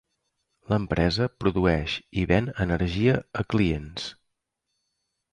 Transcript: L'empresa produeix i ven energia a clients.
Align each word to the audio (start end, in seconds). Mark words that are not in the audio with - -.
L'empresa 0.71 1.25
produeix 1.43 1.97
i 2.21 2.23
ven 2.31 2.49
energia 2.65 3.17
a 3.43 3.43
clients. 3.55 4.07